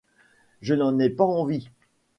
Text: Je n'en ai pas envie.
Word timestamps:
Je 0.63 0.73
n'en 0.73 0.97
ai 0.97 1.11
pas 1.11 1.25
envie. 1.25 1.69